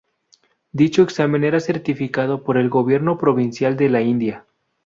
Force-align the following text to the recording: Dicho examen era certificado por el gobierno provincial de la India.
Dicho 0.71 1.03
examen 1.03 1.43
era 1.43 1.59
certificado 1.59 2.43
por 2.43 2.57
el 2.57 2.69
gobierno 2.69 3.19
provincial 3.19 3.77
de 3.77 3.89
la 3.89 4.01
India. 4.01 4.47